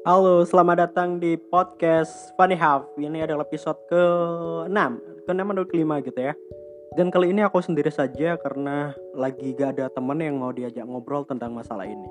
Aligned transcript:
Halo, 0.00 0.48
selamat 0.48 0.88
datang 0.88 1.20
di 1.20 1.36
podcast 1.36 2.32
Funny 2.40 2.56
Half. 2.56 2.88
Ini 2.96 3.28
adalah 3.28 3.44
episode 3.44 3.76
ke-6, 3.92 4.78
ke-6 5.28 5.44
atau 5.44 5.64
ke-5 5.68 5.90
gitu 6.08 6.20
ya. 6.24 6.32
Dan 6.96 7.12
kali 7.12 7.36
ini 7.36 7.44
aku 7.44 7.60
sendiri 7.60 7.92
saja 7.92 8.40
karena 8.40 8.96
lagi 9.12 9.52
gak 9.52 9.76
ada 9.76 9.92
temen 9.92 10.24
yang 10.24 10.40
mau 10.40 10.56
diajak 10.56 10.88
ngobrol 10.88 11.28
tentang 11.28 11.52
masalah 11.52 11.84
ini. 11.84 12.08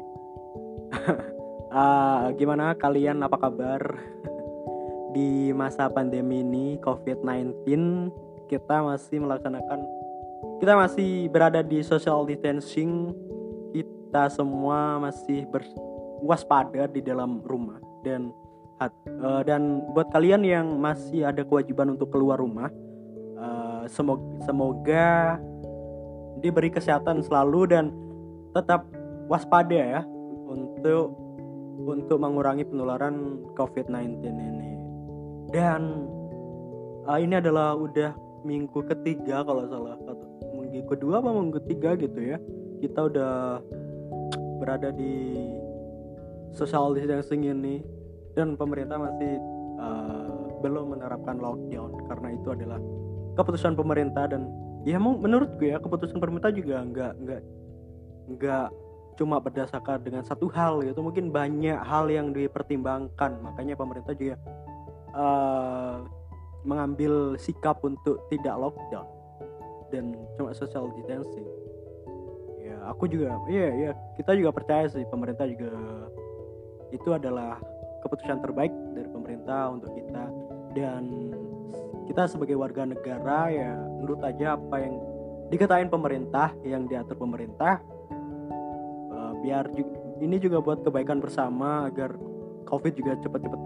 uh, 1.74 2.30
gimana 2.40 2.78
kalian, 2.78 3.26
apa 3.26 3.42
kabar? 3.42 3.82
di 5.18 5.50
masa 5.58 5.90
pandemi 5.90 6.46
ini 6.46 6.78
COVID-19 6.86 7.66
kita 8.54 8.86
masih 8.86 9.18
melaksanakan 9.26 9.82
kita 10.62 10.74
masih 10.78 11.26
berada 11.34 11.66
di 11.66 11.82
social 11.82 12.22
distancing 12.30 13.18
kita 13.74 14.30
semua 14.30 15.02
masih 15.02 15.50
berwaspada 16.20 16.92
di 16.92 17.02
dalam 17.02 17.40
rumah. 17.44 17.80
Dan 18.04 18.32
uh, 18.80 19.42
dan 19.44 19.84
buat 19.92 20.08
kalian 20.16 20.44
yang 20.48 20.80
masih 20.80 21.28
ada 21.28 21.44
kewajiban 21.44 21.96
untuk 21.96 22.16
keluar 22.16 22.40
rumah 22.40 22.72
uh, 23.40 23.84
semoga 23.92 24.24
semoga 24.48 25.08
diberi 26.40 26.72
kesehatan 26.72 27.20
selalu 27.24 27.68
dan 27.68 27.86
tetap 28.56 28.88
waspada 29.28 29.76
ya 29.76 30.02
untuk 30.48 31.16
untuk 31.80 32.18
mengurangi 32.20 32.68
penularan 32.68 33.44
COVID-19 33.56 34.20
ini. 34.24 34.72
Dan 35.52 36.08
uh, 37.08 37.20
ini 37.20 37.40
adalah 37.40 37.76
udah 37.76 38.16
minggu 38.48 38.88
ketiga 38.88 39.44
kalau 39.44 39.68
salah 39.68 40.00
minggu 40.56 40.88
kedua 40.88 41.20
apa 41.20 41.30
minggu 41.32 41.60
ketiga 41.64 42.00
gitu 42.00 42.20
ya. 42.36 42.38
Kita 42.80 43.12
udah 43.12 43.60
berada 44.64 44.92
di 44.96 45.44
social 46.54 46.94
distancing 46.96 47.46
ini 47.46 47.82
dan 48.34 48.56
pemerintah 48.56 48.98
masih 48.98 49.38
uh, 49.80 50.60
belum 50.62 50.98
menerapkan 50.98 51.40
lockdown. 51.40 51.92
Karena 52.08 52.28
itu 52.36 52.48
adalah 52.54 52.80
keputusan 53.36 53.74
pemerintah 53.76 54.28
dan 54.30 54.50
ya 54.88 55.00
menurutku 55.00 55.64
ya 55.68 55.80
keputusan 55.80 56.20
pemerintah 56.20 56.52
juga 56.56 56.84
nggak 56.84 57.14
nggak 57.24 57.42
nggak 58.36 58.68
cuma 59.20 59.44
berdasarkan 59.44 60.00
dengan 60.00 60.24
satu 60.24 60.48
hal 60.52 60.80
gitu. 60.84 61.04
Mungkin 61.04 61.32
banyak 61.32 61.80
hal 61.84 62.08
yang 62.08 62.32
dipertimbangkan. 62.32 63.44
Makanya 63.44 63.76
pemerintah 63.76 64.16
juga 64.16 64.40
uh, 65.16 66.08
mengambil 66.64 67.36
sikap 67.40 67.80
untuk 67.84 68.28
tidak 68.32 68.56
lockdown 68.60 69.08
dan 69.90 70.16
cuma 70.36 70.52
social 70.56 70.92
distancing. 70.96 71.48
Ya 72.60 72.78
aku 72.88 73.10
juga 73.10 73.40
iya 73.50 73.68
iya 73.74 73.92
kita 74.20 74.36
juga 74.36 74.54
percaya 74.54 74.86
sih 74.92 75.04
pemerintah 75.08 75.48
juga 75.50 75.72
itu 76.90 77.14
adalah 77.14 77.58
keputusan 78.02 78.40
terbaik 78.42 78.74
dari 78.96 79.10
pemerintah 79.12 79.70
untuk 79.74 79.92
kita. 79.94 80.26
Dan 80.74 81.04
kita 82.10 82.26
sebagai 82.26 82.58
warga 82.58 82.86
negara 82.86 83.50
ya 83.54 83.78
menurut 83.78 84.22
aja 84.26 84.58
apa 84.58 84.76
yang 84.82 84.96
dikatain 85.50 85.90
pemerintah 85.90 86.54
yang 86.62 86.86
diatur 86.86 87.18
pemerintah 87.18 87.82
uh, 89.14 89.34
biar 89.42 89.70
juga, 89.74 89.98
ini 90.22 90.38
juga 90.38 90.58
buat 90.62 90.86
kebaikan 90.86 91.22
bersama 91.22 91.90
agar 91.90 92.14
covid 92.70 92.94
juga 92.98 93.18
cepat-cepat 93.18 93.62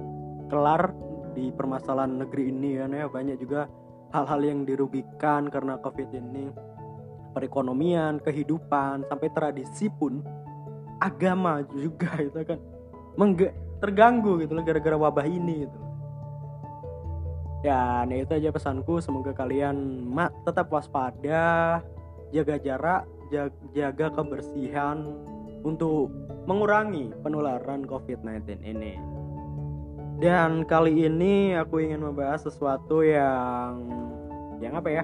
kelar 0.47 0.91
di 1.35 1.51
permasalahan 1.51 2.23
negeri 2.23 2.51
ini 2.51 2.79
ya 2.79 2.85
ya. 2.87 3.07
Banyak 3.07 3.37
juga 3.39 3.67
hal-hal 4.15 4.41
yang 4.43 4.59
dirugikan 4.63 5.51
karena 5.51 5.79
covid 5.81 6.09
ini. 6.13 6.51
Perekonomian 7.33 8.21
kehidupan 8.21 9.09
sampai 9.09 9.33
tradisi 9.33 9.89
pun 9.89 10.21
agama 11.01 11.65
juga 11.73 12.21
itu 12.21 12.37
kan 12.45 12.59
terganggu 13.83 14.41
gitu 14.41 14.55
loh 14.55 14.63
gara-gara 14.63 14.95
wabah 14.95 15.27
ini 15.27 15.67
gitu 15.67 15.79
ya 17.63 18.03
nah 18.03 18.15
itu 18.15 18.31
aja 18.35 18.49
pesanku 18.51 18.99
semoga 18.99 19.31
kalian 19.31 20.07
mak 20.07 20.35
tetap 20.43 20.67
waspada 20.71 21.79
jaga 22.33 22.59
jarak 22.59 23.03
jaga 23.73 24.07
kebersihan 24.13 25.09
untuk 25.63 26.11
mengurangi 26.45 27.15
penularan 27.23 27.87
COVID-19 27.87 28.61
ini. 28.61 28.99
Dan 30.21 30.63
kali 30.67 31.09
ini 31.09 31.57
aku 31.57 31.81
ingin 31.83 32.05
membahas 32.05 32.45
sesuatu 32.45 33.01
yang 33.01 33.89
yang 34.61 34.77
apa 34.77 34.89
ya? 34.91 35.03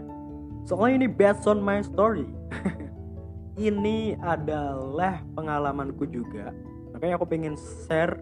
Soalnya 0.68 1.04
ini 1.04 1.08
based 1.10 1.48
on 1.50 1.60
my 1.64 1.82
story. 1.82 2.28
ini 3.58 4.14
adalah 4.22 5.24
pengalamanku 5.34 6.06
juga. 6.08 6.54
Makanya 7.00 7.16
aku 7.16 7.28
pengen 7.32 7.56
share 7.88 8.20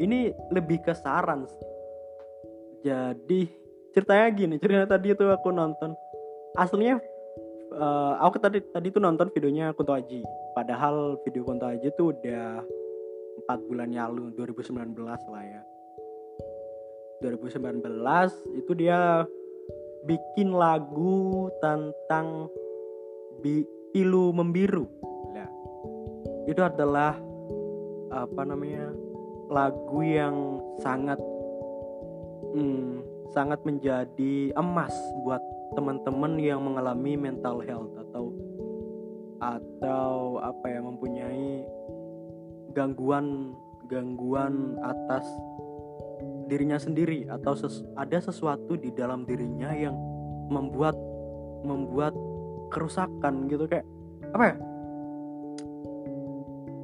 ini 0.00 0.32
lebih 0.48 0.80
ke 0.80 0.96
saran. 0.96 1.44
Jadi 2.80 3.52
ceritanya 3.92 4.26
gini, 4.32 4.54
cerita 4.56 4.96
tadi 4.96 5.12
itu 5.12 5.28
aku 5.28 5.52
nonton 5.52 5.92
aslinya 6.56 6.96
uh, 7.76 8.16
aku 8.24 8.40
tadi 8.40 8.64
tadi 8.64 8.88
tuh 8.88 9.04
nonton 9.04 9.28
videonya 9.28 9.76
Kunto 9.76 9.92
Aji. 9.92 10.24
Padahal 10.56 11.20
video 11.20 11.44
Kunto 11.44 11.68
Aji 11.68 11.92
tuh 12.00 12.16
udah 12.16 12.64
empat 13.44 13.58
bulan 13.68 13.92
yang 13.92 14.16
lalu 14.16 14.32
2019 14.40 14.96
lah 15.04 15.44
ya 15.44 15.62
2019 17.24 17.80
itu 18.60 18.72
dia 18.76 19.24
bikin 20.04 20.52
lagu 20.52 21.48
tentang 21.64 22.52
bi 23.40 23.64
pilu 23.96 24.34
membiru. 24.36 24.84
Nah, 25.32 25.48
itu 26.44 26.60
adalah 26.60 27.16
apa 28.14 28.46
namanya 28.46 28.94
lagu 29.50 30.00
yang 30.06 30.62
sangat 30.78 31.18
hmm, 32.54 33.02
sangat 33.34 33.58
menjadi 33.66 34.54
emas 34.54 34.94
buat 35.26 35.42
teman-teman 35.74 36.38
yang 36.38 36.62
mengalami 36.62 37.18
mental 37.18 37.58
health 37.66 37.90
atau 37.98 38.30
atau 39.42 40.38
apa 40.40 40.66
ya 40.70 40.80
mempunyai 40.80 41.66
gangguan 42.72 43.52
gangguan 43.90 44.78
atas 44.80 45.26
dirinya 46.46 46.78
sendiri 46.78 47.26
atau 47.28 47.52
ses 47.58 47.82
ada 47.98 48.22
sesuatu 48.22 48.78
di 48.78 48.94
dalam 48.94 49.26
dirinya 49.26 49.74
yang 49.74 49.96
membuat 50.48 50.94
membuat 51.64 52.14
kerusakan 52.70 53.48
gitu 53.48 53.66
kayak 53.66 53.84
apa 54.32 54.54
ya 54.54 54.56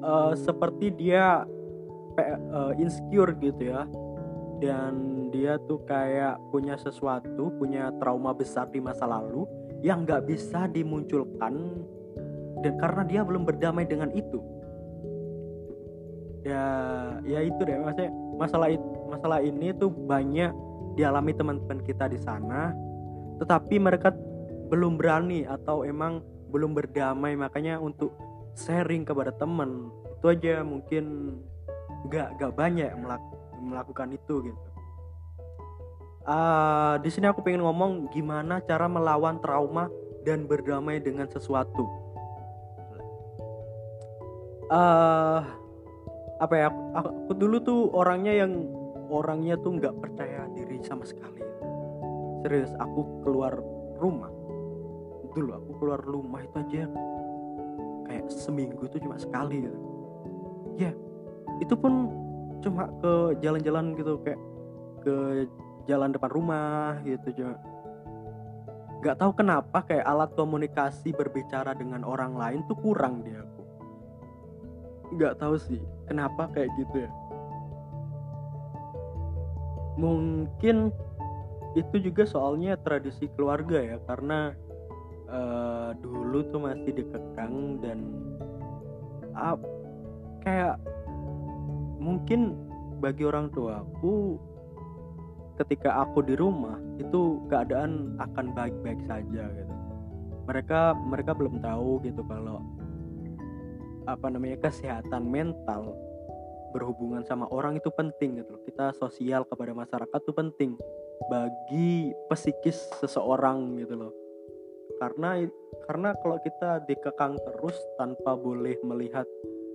uh, 0.01 0.33
seperti 0.37 0.93
dia 0.93 1.45
uh, 2.53 2.73
insecure 2.77 3.33
gitu 3.39 3.73
ya. 3.73 3.87
Dan 4.61 5.29
dia 5.33 5.57
tuh 5.65 5.81
kayak 5.89 6.37
punya 6.53 6.77
sesuatu 6.77 7.49
punya 7.57 7.89
trauma 7.97 8.37
besar 8.37 8.69
di 8.69 8.83
masa 8.83 9.09
lalu 9.09 9.49
yang 9.81 10.05
nggak 10.05 10.29
bisa 10.29 10.69
dimunculkan 10.69 11.81
dan 12.61 12.77
karena 12.77 13.03
dia 13.09 13.21
belum 13.25 13.49
berdamai 13.49 13.89
dengan 13.89 14.13
itu. 14.13 14.37
Ya 16.45 16.65
ya 17.25 17.41
itu 17.41 17.61
deh 17.65 17.77
maksudnya 17.81 18.13
masalah 18.37 18.69
masalah 19.09 19.41
ini 19.41 19.73
tuh 19.77 19.89
banyak 19.89 20.53
dialami 21.01 21.33
teman-teman 21.33 21.81
kita 21.81 22.13
di 22.13 22.21
sana 22.21 22.77
tetapi 23.41 23.81
mereka 23.81 24.13
belum 24.69 25.01
berani 25.01 25.49
atau 25.49 25.83
emang 25.89 26.21
belum 26.53 26.77
berdamai. 26.77 27.35
Makanya 27.35 27.81
untuk 27.81 28.13
sharing 28.55 29.07
kepada 29.07 29.33
teman 29.35 29.91
itu 30.21 30.27
aja 30.29 30.61
mungkin 30.61 31.37
gak 32.13 32.37
gak 32.37 32.53
banyak 32.53 32.93
melak 32.97 33.23
melakukan 33.61 34.13
itu 34.17 34.53
gitu. 34.53 34.69
Uh, 36.29 37.01
di 37.01 37.09
sini 37.09 37.29
aku 37.33 37.41
pengen 37.41 37.65
ngomong 37.65 38.13
gimana 38.13 38.61
cara 38.65 38.85
melawan 38.85 39.41
trauma 39.41 39.89
dan 40.25 40.45
berdamai 40.45 41.01
dengan 41.01 41.25
sesuatu. 41.29 41.89
Uh, 44.71 45.43
apa 46.39 46.55
ya 46.55 46.69
aku, 46.71 46.81
aku 46.95 47.33
dulu 47.35 47.57
tuh 47.65 47.81
orangnya 47.97 48.45
yang 48.45 48.53
orangnya 49.11 49.59
tuh 49.59 49.81
nggak 49.81 49.97
percaya 49.99 50.47
diri 50.53 50.79
sama 50.85 51.09
sekali. 51.09 51.41
Serius 52.45 52.73
aku 52.77 53.25
keluar 53.25 53.57
rumah. 53.97 54.31
Dulu 55.33 55.51
aku 55.57 55.71
keluar 55.81 56.01
rumah 56.05 56.41
itu 56.45 56.57
aja 56.61 56.85
kayak 58.11 58.27
seminggu 58.27 58.91
tuh 58.91 58.99
cuma 58.99 59.15
sekali 59.15 59.63
gitu. 59.63 59.79
Ya 60.75 60.91
itu 61.63 61.75
pun 61.79 62.11
cuma 62.59 62.91
ke 62.99 63.39
jalan-jalan 63.39 63.95
gitu 63.95 64.19
kayak 64.27 64.41
ke 65.07 65.47
jalan 65.87 66.11
depan 66.11 66.31
rumah 66.35 66.99
gitu 67.07 67.31
cuma. 67.39 67.55
Nggak 69.01 69.17
tahu 69.17 69.33
kenapa 69.39 69.79
kayak 69.87 70.05
alat 70.05 70.35
komunikasi 70.35 71.15
berbicara 71.15 71.73
dengan 71.73 72.03
orang 72.03 72.35
lain 72.35 72.67
tuh 72.67 72.77
kurang 72.83 73.23
di 73.23 73.33
aku. 73.33 73.63
Nggak 75.15 75.39
tahu 75.39 75.55
sih 75.57 75.81
kenapa 76.11 76.51
kayak 76.51 76.69
gitu 76.77 77.07
ya. 77.07 77.11
Mungkin 79.97 80.91
itu 81.79 81.97
juga 82.03 82.27
soalnya 82.27 82.75
tradisi 82.83 83.31
keluarga 83.39 83.79
ya 83.79 83.97
karena 84.05 84.59
uh, 85.31 85.91
dulu 85.99 86.45
tuh 86.51 86.61
masih 86.61 86.93
dikekang 86.93 87.81
dan 87.81 87.99
uh, 89.33 89.57
kayak 90.45 90.77
mungkin 92.03 92.59
bagi 93.01 93.25
orang 93.25 93.49
tuaku 93.55 94.37
ketika 95.61 96.05
aku 96.05 96.25
di 96.25 96.37
rumah 96.37 96.77
itu 97.01 97.41
keadaan 97.49 98.17
akan 98.21 98.53
baik-baik 98.57 99.01
saja 99.09 99.49
gitu 99.53 99.75
mereka 100.49 100.97
mereka 100.97 101.33
belum 101.37 101.61
tahu 101.63 102.01
gitu 102.03 102.25
kalau 102.27 102.65
apa 104.09 104.27
namanya 104.33 104.59
kesehatan 104.59 105.29
mental 105.29 105.95
berhubungan 106.71 107.27
sama 107.27 107.51
orang 107.51 107.77
itu 107.77 107.91
penting 107.91 108.41
gitu 108.41 108.55
loh. 108.55 108.63
Kita 108.63 108.95
sosial 108.95 109.43
kepada 109.47 109.75
masyarakat 109.75 110.21
itu 110.23 110.33
penting 110.33 110.71
bagi 111.29 112.15
psikis 112.31 112.91
seseorang 113.03 113.79
gitu 113.79 113.95
loh. 113.95 114.13
Karena 115.01 115.41
karena 115.89 116.13
kalau 116.21 116.37
kita 116.45 116.85
dikekang 116.85 117.41
terus 117.41 117.75
tanpa 117.97 118.37
boleh 118.37 118.77
melihat 118.85 119.25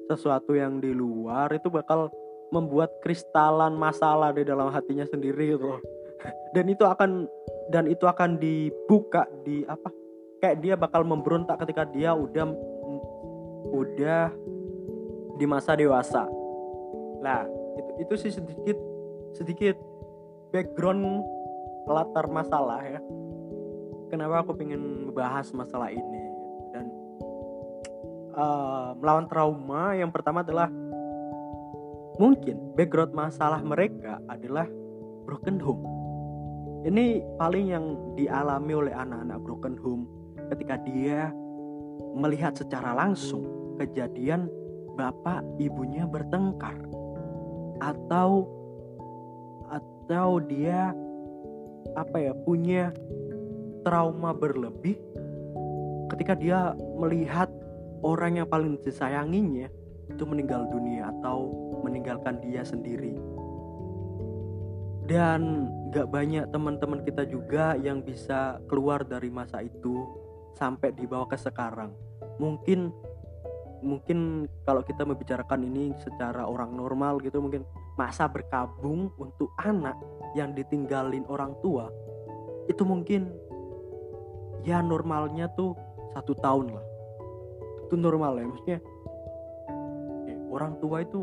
sesuatu 0.06 0.54
yang 0.54 0.78
di 0.78 0.94
luar 0.94 1.50
itu 1.50 1.68
bakal 1.74 2.14
membuat 2.54 2.94
kristalan 3.02 3.74
masalah 3.74 4.30
di 4.32 4.46
dalam 4.46 4.70
hatinya 4.70 5.04
sendiri 5.10 5.58
gitu 5.58 5.76
loh. 5.76 5.82
Dan 6.56 6.70
itu 6.70 6.86
akan 6.86 7.26
dan 7.74 7.90
itu 7.90 8.06
akan 8.06 8.38
dibuka 8.38 9.26
di 9.42 9.66
apa? 9.66 9.90
Kayak 10.38 10.58
dia 10.62 10.76
bakal 10.78 11.02
memberontak 11.02 11.58
ketika 11.66 11.90
dia 11.90 12.14
udah 12.14 12.46
udah 13.74 14.30
di 15.42 15.46
masa 15.50 15.74
dewasa 15.74 16.30
Nah, 17.26 17.42
itu 17.74 17.92
itu 18.06 18.14
sih 18.22 18.32
sedikit 18.38 18.78
sedikit 19.34 19.76
background 20.54 21.26
latar 21.90 22.30
masalah 22.30 22.86
ya. 22.86 23.02
Kenapa 24.16 24.48
aku 24.48 24.56
pengen 24.56 25.12
membahas 25.12 25.52
masalah 25.52 25.92
ini 25.92 26.24
dan 26.72 26.88
uh, 28.32 28.96
melawan 28.96 29.28
trauma 29.28 29.92
yang 29.92 30.08
pertama 30.08 30.40
adalah 30.40 30.72
mungkin 32.16 32.56
background 32.80 33.12
masalah 33.12 33.60
mereka 33.60 34.24
adalah 34.32 34.72
broken 35.28 35.60
home. 35.60 35.84
Ini 36.88 37.28
paling 37.36 37.76
yang 37.76 38.16
dialami 38.16 38.88
oleh 38.88 38.96
anak-anak 38.96 39.36
broken 39.44 39.76
home 39.84 40.08
ketika 40.48 40.80
dia 40.88 41.36
melihat 42.16 42.56
secara 42.56 42.96
langsung 42.96 43.76
kejadian 43.84 44.48
bapak 44.96 45.44
ibunya 45.60 46.08
bertengkar 46.08 46.80
atau 47.84 48.48
atau 49.68 50.40
dia 50.40 50.96
apa 52.00 52.16
ya 52.16 52.32
punya 52.48 52.96
trauma 53.86 54.34
berlebih 54.34 54.98
ketika 56.10 56.34
dia 56.34 56.74
melihat 56.98 57.48
orang 58.02 58.42
yang 58.42 58.50
paling 58.50 58.82
disayanginya 58.82 59.70
itu 60.10 60.24
meninggal 60.26 60.66
dunia 60.74 61.14
atau 61.14 61.54
meninggalkan 61.86 62.42
dia 62.42 62.66
sendiri. 62.66 63.14
Dan 65.06 65.70
gak 65.94 66.10
banyak 66.10 66.50
teman-teman 66.50 67.06
kita 67.06 67.30
juga 67.30 67.78
yang 67.78 68.02
bisa 68.02 68.58
keluar 68.66 69.06
dari 69.06 69.30
masa 69.30 69.62
itu 69.62 70.02
sampai 70.58 70.90
dibawa 70.98 71.30
ke 71.30 71.38
sekarang. 71.38 71.94
Mungkin 72.42 72.90
mungkin 73.86 74.50
kalau 74.66 74.82
kita 74.82 75.06
membicarakan 75.06 75.62
ini 75.62 75.94
secara 76.02 76.50
orang 76.50 76.74
normal 76.74 77.22
gitu 77.22 77.38
mungkin 77.38 77.62
masa 78.02 78.26
berkabung 78.26 79.14
untuk 79.22 79.54
anak 79.62 79.94
yang 80.34 80.58
ditinggalin 80.58 81.22
orang 81.30 81.54
tua 81.62 81.94
itu 82.66 82.82
mungkin 82.82 83.30
ya 84.66 84.82
normalnya 84.82 85.48
tuh 85.54 85.78
satu 86.18 86.34
tahun 86.42 86.74
lah. 86.74 86.86
Itu 87.86 87.96
normal 87.96 88.42
ya 88.42 88.46
maksudnya 88.50 88.80
eh, 90.28 90.38
orang 90.50 90.82
tua 90.82 91.06
itu 91.06 91.22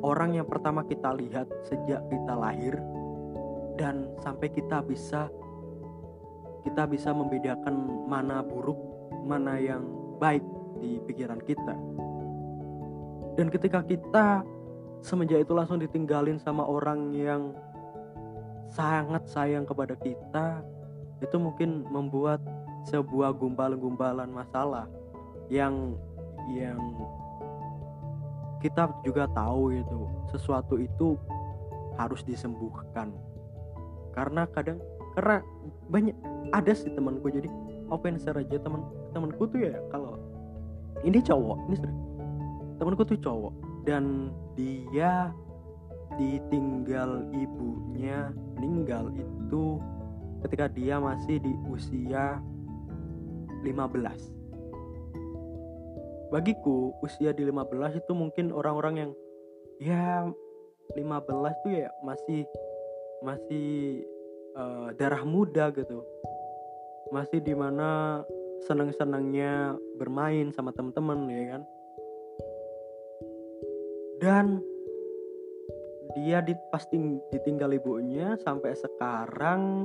orang 0.00 0.40
yang 0.40 0.48
pertama 0.48 0.82
kita 0.88 1.12
lihat 1.12 1.46
sejak 1.68 2.00
kita 2.08 2.34
lahir 2.34 2.80
dan 3.76 4.08
sampai 4.24 4.48
kita 4.48 4.80
bisa 4.80 5.28
kita 6.64 6.88
bisa 6.88 7.12
membedakan 7.12 8.08
mana 8.08 8.40
buruk 8.40 8.80
mana 9.28 9.60
yang 9.60 9.84
baik 10.16 10.42
di 10.80 10.98
pikiran 11.04 11.38
kita. 11.44 11.76
Dan 13.36 13.52
ketika 13.52 13.84
kita 13.84 14.40
semenjak 15.04 15.44
itu 15.44 15.52
langsung 15.52 15.76
ditinggalin 15.76 16.40
sama 16.40 16.64
orang 16.64 17.12
yang 17.12 17.52
sangat 18.72 19.28
sayang 19.28 19.68
kepada 19.68 19.94
kita 20.00 20.64
itu 21.24 21.36
mungkin 21.40 21.88
membuat 21.88 22.42
sebuah 22.86 23.34
gumpalan-gumpalan 23.34 24.30
masalah 24.30 24.86
yang 25.48 25.96
yang 26.52 26.78
kita 28.62 28.88
juga 29.02 29.26
tahu 29.30 29.74
itu 29.74 30.00
sesuatu 30.32 30.78
itu 30.80 31.18
harus 31.96 32.22
disembuhkan. 32.24 33.12
Karena 34.12 34.48
kadang 34.48 34.80
karena 35.16 35.40
banyak 35.88 36.16
ada 36.52 36.72
sih 36.76 36.92
temanku 36.92 37.32
jadi 37.32 37.48
open 37.88 38.20
share 38.20 38.36
aja 38.36 38.60
teman 38.60 38.84
temanku 39.16 39.48
tuh 39.48 39.64
ya 39.64 39.74
kalau 39.88 40.20
ini 41.06 41.18
cowok 41.24 41.58
ini 41.70 41.76
temanku 42.76 43.02
tuh 43.06 43.18
cowok 43.18 43.54
dan 43.88 44.34
dia 44.58 45.32
ditinggal 46.20 47.24
ibunya 47.32 48.30
meninggal 48.56 49.08
itu 49.16 49.80
ketika 50.46 50.70
dia 50.70 51.02
masih 51.02 51.42
di 51.42 51.52
usia 51.66 52.38
15 53.66 54.36
bagiku 56.30 56.94
usia 57.02 57.30
di 57.30 57.46
15 57.46 58.02
itu 58.02 58.12
mungkin 58.14 58.50
orang-orang 58.50 58.94
yang 58.98 59.10
ya 59.78 60.26
15 60.94 61.62
tuh 61.62 61.72
ya 61.74 61.90
masih 62.02 62.46
masih 63.22 64.02
uh, 64.56 64.88
darah 64.96 65.22
muda 65.22 65.70
gitu. 65.74 66.02
Masih 67.14 67.38
di 67.38 67.54
mana 67.54 68.22
senang-senangnya 68.66 69.78
bermain 70.00 70.50
sama 70.50 70.74
temen-temen 70.74 71.30
ya 71.30 71.42
kan? 71.54 71.62
Dan 74.16 74.46
dia 76.16 76.40
di, 76.40 76.56
pasti 76.72 76.96
ditinggal 77.30 77.76
ibunya 77.76 78.34
sampai 78.40 78.72
sekarang 78.74 79.84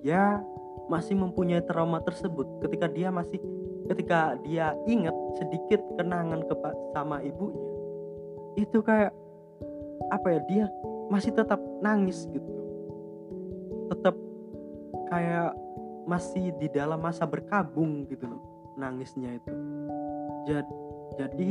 dia 0.00 0.42
masih 0.86 1.18
mempunyai 1.18 1.62
trauma 1.66 2.00
tersebut. 2.00 2.46
Ketika 2.64 2.86
dia 2.86 3.10
masih 3.10 3.38
ketika 3.88 4.36
dia 4.44 4.76
ingat 4.84 5.16
sedikit 5.40 5.80
kenangan 5.96 6.44
ke 6.44 6.54
sama 6.92 7.24
ibunya 7.24 7.68
itu 8.58 8.82
kayak 8.84 9.14
apa 10.10 10.26
ya 10.28 10.40
dia 10.50 10.64
masih 11.08 11.32
tetap 11.32 11.60
nangis 11.80 12.26
gitu. 12.28 12.52
Tetap 13.88 14.14
kayak 15.08 15.54
masih 16.08 16.52
di 16.56 16.68
dalam 16.72 17.00
masa 17.00 17.28
berkabung 17.28 18.08
gitu 18.08 18.26
loh 18.26 18.42
nangisnya 18.76 19.36
itu. 19.38 19.54
Jadi 20.48 20.74
jadi 21.18 21.50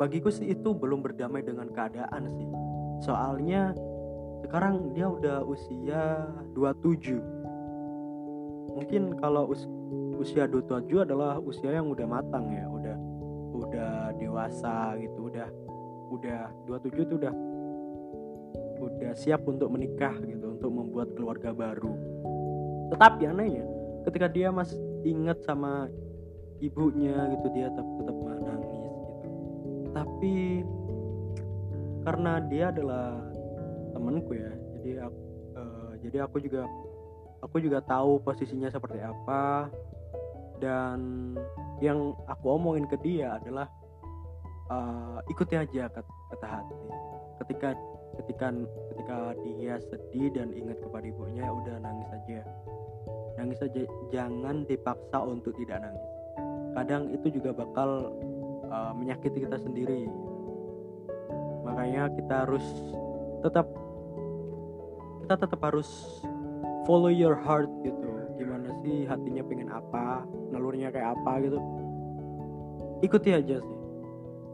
bagiku 0.00 0.32
sih 0.32 0.50
itu 0.50 0.72
belum 0.72 1.04
berdamai 1.04 1.44
dengan 1.44 1.68
keadaan 1.70 2.26
sih. 2.32 2.48
Soalnya 3.04 3.76
sekarang 4.44 4.92
dia 4.96 5.06
udah 5.08 5.44
usia 5.44 6.26
27 6.56 7.20
mungkin 8.76 9.18
kalau 9.18 9.50
us 9.50 9.66
usia 10.20 10.44
27 10.46 11.06
adalah 11.08 11.40
usia 11.40 11.72
yang 11.72 11.88
udah 11.88 12.06
matang 12.06 12.52
ya 12.52 12.68
udah 12.68 12.96
udah 13.56 14.14
dewasa 14.20 14.94
gitu 15.00 15.32
udah 15.32 15.48
udah 16.10 16.50
27 16.66 17.06
itu 17.06 17.14
udah 17.16 17.34
udah 18.80 19.12
siap 19.12 19.44
untuk 19.44 19.68
menikah 19.68 20.16
gitu 20.24 20.56
untuk 20.56 20.72
membuat 20.72 21.12
keluarga 21.12 21.52
baru. 21.52 21.92
Tetapi 22.90 23.22
anehnya 23.28 23.64
ketika 24.08 24.26
dia 24.26 24.48
masih 24.48 24.80
ingat 25.04 25.44
sama 25.44 25.86
ibunya 26.60 27.28
gitu 27.36 27.46
dia 27.52 27.68
tetap 27.68 27.86
tetap 28.00 28.16
menangis 28.16 28.72
gitu. 28.72 29.00
Tapi 29.92 30.34
karena 32.00 32.32
dia 32.48 32.72
adalah 32.72 33.20
temanku 34.00 34.32
ya. 34.32 34.50
Jadi 34.80 34.90
aku, 35.04 35.20
uh, 35.60 35.92
jadi 36.00 36.16
aku 36.24 36.36
juga 36.40 36.62
aku 37.44 37.56
juga 37.60 37.78
tahu 37.84 38.24
posisinya 38.24 38.72
seperti 38.72 39.04
apa. 39.04 39.68
Dan 40.60 41.32
yang 41.84 42.16
aku 42.28 42.56
omongin 42.56 42.88
ke 42.88 42.96
dia 43.00 43.36
adalah 43.36 43.68
uh, 44.72 45.20
ikuti 45.28 45.56
aja 45.56 45.88
kata, 45.92 46.08
kata 46.36 46.46
hati. 46.48 46.76
Ketika 47.44 47.68
ketika 48.20 48.52
ketika 48.92 49.16
dia 49.40 49.80
sedih 49.88 50.28
dan 50.36 50.52
ingat 50.52 50.76
kepada 50.84 51.04
ibunya 51.08 51.44
ya 51.44 51.52
udah 51.52 51.76
nangis 51.80 52.08
aja. 52.12 52.40
Nangis 53.40 53.56
saja 53.56 53.88
jangan 54.12 54.68
dipaksa 54.68 55.18
untuk 55.24 55.56
tidak 55.56 55.80
nangis. 55.80 56.04
Kadang 56.76 57.08
itu 57.08 57.40
juga 57.40 57.56
bakal 57.56 58.12
uh, 58.68 58.92
menyakiti 58.92 59.48
kita 59.48 59.56
sendiri. 59.56 60.12
Makanya 61.64 62.12
kita 62.12 62.44
harus 62.44 62.64
tetap 63.40 63.64
kita 65.30 65.46
tetap 65.46 65.62
harus 65.62 66.18
follow 66.90 67.06
your 67.06 67.38
heart 67.38 67.70
gitu. 67.86 68.10
Gimana 68.34 68.66
sih 68.82 69.06
hatinya 69.06 69.46
pengen 69.46 69.70
apa 69.70 70.26
nalurnya 70.50 70.90
kayak 70.90 71.14
apa 71.14 71.38
gitu. 71.46 71.58
Ikuti 73.06 73.30
aja 73.38 73.62
sih. 73.62 73.78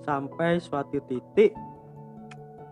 Sampai 0.04 0.60
suatu 0.60 1.00
titik 1.08 1.56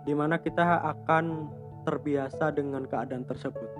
di 0.04 0.12
mana 0.12 0.36
kita 0.36 0.84
akan 0.84 1.48
terbiasa 1.88 2.52
dengan 2.52 2.84
keadaan 2.84 3.24
tersebut. 3.24 3.72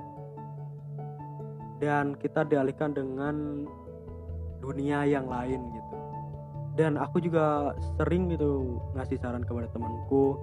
Dan 1.84 2.16
kita 2.16 2.48
dialihkan 2.48 2.96
dengan 2.96 3.68
dunia 4.64 5.04
yang 5.04 5.28
lain 5.28 5.68
gitu. 5.68 5.96
Dan 6.80 6.96
aku 6.96 7.20
juga 7.20 7.76
sering 8.00 8.32
gitu 8.32 8.80
ngasih 8.96 9.20
saran 9.20 9.44
kepada 9.44 9.68
temanku 9.68 10.40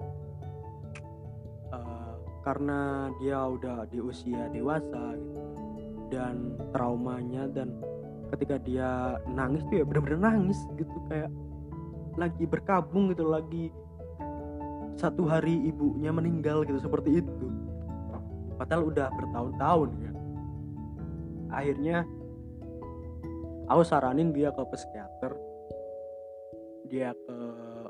karena 2.42 3.10
dia 3.22 3.40
udah 3.46 3.86
di 3.90 4.02
usia 4.02 4.50
dewasa 4.50 5.18
gitu. 5.18 5.42
Dan 6.12 6.60
traumanya 6.76 7.48
dan 7.48 7.72
ketika 8.36 8.60
dia 8.60 9.16
nangis 9.32 9.64
tuh 9.72 9.80
ya 9.80 9.86
bener-bener 9.88 10.20
nangis 10.20 10.60
gitu 10.76 10.98
kayak 11.08 11.32
lagi 12.20 12.44
berkabung 12.44 13.12
gitu 13.16 13.28
lagi 13.28 13.72
satu 15.00 15.24
hari 15.24 15.56
ibunya 15.72 16.12
meninggal 16.12 16.68
gitu 16.68 16.78
seperti 16.84 17.24
itu. 17.24 17.48
Padahal 18.60 18.92
udah 18.92 19.08
bertahun-tahun 19.16 19.90
ya. 20.04 20.12
Akhirnya 21.52 21.98
aku 23.72 23.82
saranin 23.88 24.36
dia 24.36 24.52
ke 24.52 24.64
psikiater 24.68 25.32
dia 26.92 27.16
ke 27.16 27.40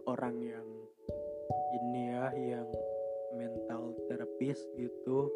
orang 0.05 0.38
yang 0.38 0.71
therapist 4.41 4.65
gitu. 4.74 5.29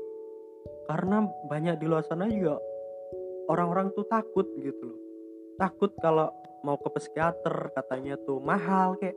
Karena 0.90 1.30
banyak 1.46 1.78
di 1.78 1.86
luar 1.86 2.02
sana 2.02 2.26
juga 2.26 2.58
orang-orang 3.54 3.94
tuh 3.94 4.10
takut 4.10 4.50
gitu 4.58 4.82
loh. 4.82 5.00
Takut 5.62 5.94
kalau 6.02 6.34
mau 6.66 6.82
ke 6.82 6.90
psikiater 6.98 7.70
katanya 7.78 8.18
tuh 8.26 8.42
mahal 8.42 8.98
kayak. 8.98 9.14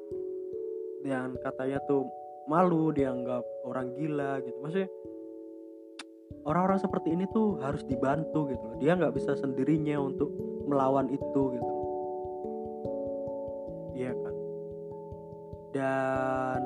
Dan 1.00 1.40
katanya 1.40 1.80
tuh 1.88 2.04
malu 2.52 2.92
dianggap 2.92 3.40
orang 3.64 3.96
gila 3.96 4.44
gitu. 4.44 4.56
Maksudnya 4.60 4.90
orang-orang 6.44 6.80
seperti 6.84 7.08
ini 7.16 7.24
tuh 7.32 7.56
harus 7.64 7.80
dibantu 7.88 8.52
gitu 8.52 8.64
loh. 8.68 8.76
Dia 8.76 8.92
nggak 8.92 9.16
bisa 9.16 9.40
sendirinya 9.40 9.96
untuk 9.96 10.28
melawan 10.68 11.08
itu 11.08 11.42
gitu. 11.56 11.72
Iya 13.96 14.12
kan? 14.12 14.34
Dan 15.72 16.60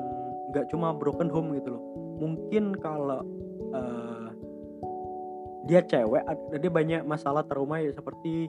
nggak 0.51 0.67
cuma 0.75 0.91
broken 0.91 1.31
home 1.31 1.55
gitu 1.55 1.79
loh 1.79 2.02
mungkin 2.23 2.71
kalau 2.79 3.19
uh, 3.75 4.31
dia 5.67 5.83
cewek 5.83 6.23
dia 6.55 6.71
banyak 6.71 7.01
masalah 7.03 7.43
trauma 7.43 7.83
ya 7.83 7.91
seperti 7.91 8.47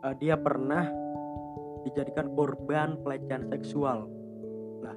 uh, 0.00 0.16
dia 0.16 0.40
pernah 0.40 0.88
dijadikan 1.84 2.32
korban 2.36 2.96
pelecehan 3.04 3.48
seksual. 3.52 4.08
Lah 4.84 4.96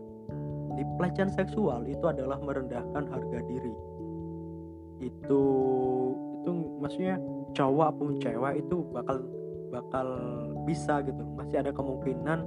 di 0.79 0.83
pelecehan 0.99 1.31
seksual 1.31 1.83
itu 1.87 2.03
adalah 2.07 2.39
merendahkan 2.39 3.03
harga 3.11 3.39
diri. 3.47 3.75
Itu 5.03 5.43
itu 6.43 6.51
maksudnya 6.79 7.15
cowok 7.55 7.89
pun 7.99 8.19
cewek 8.19 8.63
itu 8.63 8.83
bakal 8.91 9.23
bakal 9.71 10.07
bisa 10.67 11.03
gitu. 11.03 11.23
Masih 11.35 11.63
ada 11.63 11.71
kemungkinan 11.71 12.39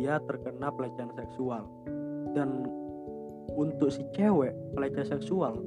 dia 0.00 0.16
terkena 0.24 0.72
pelecehan 0.72 1.12
seksual. 1.12 1.68
Dan 2.32 2.64
untuk 3.54 3.90
si 3.90 4.04
cewek 4.12 4.52
pelecehan 4.76 5.08
seksual 5.08 5.60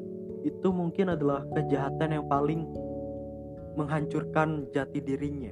itu 0.43 0.67
mungkin 0.69 1.15
adalah 1.15 1.47
kejahatan 1.55 2.19
yang 2.19 2.25
paling 2.27 2.67
menghancurkan 3.79 4.67
jati 4.69 4.99
dirinya 5.01 5.51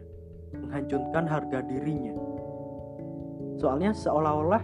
menghancurkan 0.55 1.25
harga 1.27 1.59
dirinya. 1.63 2.15
Soalnya 3.59 3.95
seolah-olah 3.95 4.63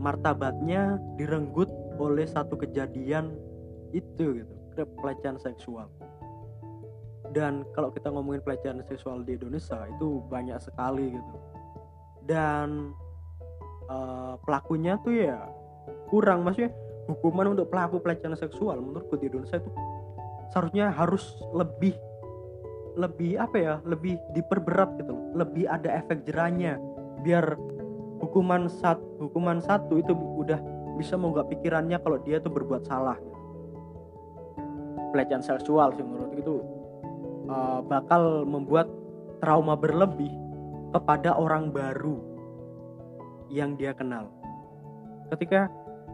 martabatnya 0.00 1.00
direnggut 1.18 1.68
oleh 2.00 2.24
satu 2.24 2.56
kejadian 2.56 3.36
itu 3.92 4.42
gitu 4.42 4.52
pelecehan 5.02 5.36
seksual. 5.36 5.90
Dan 7.30 7.62
kalau 7.76 7.94
kita 7.94 8.10
ngomongin 8.10 8.42
pelecehan 8.42 8.82
seksual 8.86 9.22
di 9.22 9.38
Indonesia 9.38 9.86
itu 9.86 10.24
banyak 10.26 10.58
sekali 10.58 11.14
gitu. 11.14 11.36
Dan 12.26 12.94
uh, 13.86 14.34
pelakunya 14.42 14.98
tuh 15.02 15.14
ya 15.14 15.38
kurang 16.10 16.44
maksudnya 16.44 16.74
hukuman 17.06 17.54
untuk 17.56 17.70
pelaku 17.70 18.02
pelecehan 18.02 18.36
seksual 18.36 18.78
menurutku 18.82 19.16
di 19.18 19.30
Indonesia 19.30 19.58
itu 19.58 19.70
seharusnya 20.50 20.90
harus 20.90 21.38
lebih 21.54 21.94
lebih 22.98 23.38
apa 23.38 23.56
ya 23.56 23.74
lebih 23.86 24.18
diperberat 24.34 24.98
gitu 24.98 25.14
loh 25.14 25.46
lebih 25.46 25.70
ada 25.70 25.94
efek 25.94 26.26
jerahnya 26.26 26.76
biar 27.22 27.54
hukuman 28.18 28.66
satu 28.66 29.30
hukuman 29.30 29.62
satu 29.62 30.02
itu 30.02 30.12
udah 30.12 30.58
bisa 30.98 31.14
mau 31.16 31.32
gak 31.32 31.48
pikirannya 31.48 31.96
kalau 32.02 32.18
dia 32.20 32.42
tuh 32.42 32.52
berbuat 32.52 32.84
salah 32.84 33.16
pelecehan 35.14 35.42
seksual 35.42 35.94
sih 35.94 36.04
menurut 36.04 36.34
itu 36.34 36.54
uh, 37.50 37.80
bakal 37.86 38.46
membuat 38.46 38.90
trauma 39.40 39.74
berlebih 39.74 40.30
kepada 40.90 41.34
orang 41.34 41.70
baru 41.70 42.18
yang 43.50 43.74
dia 43.74 43.90
kenal. 43.94 44.30
Ketika 45.30 45.70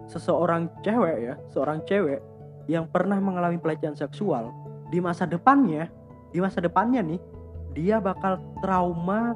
seseorang 0.07 0.71
cewek 0.83 1.17
ya, 1.33 1.35
seorang 1.51 1.83
cewek 1.87 2.23
yang 2.67 2.87
pernah 2.91 3.19
mengalami 3.19 3.59
pelecehan 3.59 3.95
seksual 3.95 4.51
di 4.91 5.03
masa 5.03 5.27
depannya, 5.27 5.91
di 6.31 6.39
masa 6.39 6.63
depannya 6.63 7.03
nih, 7.03 7.21
dia 7.75 7.99
bakal 7.99 8.39
trauma 8.63 9.35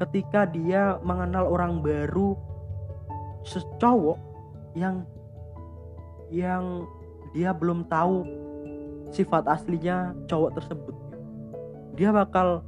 ketika 0.00 0.48
dia 0.48 0.96
mengenal 1.04 1.48
orang 1.48 1.82
baru 1.82 2.38
secowok 3.44 4.18
yang 4.78 5.04
yang 6.28 6.86
dia 7.32 7.52
belum 7.56 7.88
tahu 7.88 8.24
sifat 9.12 9.48
aslinya 9.48 10.12
cowok 10.28 10.60
tersebut. 10.60 10.96
Dia 11.96 12.12
bakal 12.14 12.62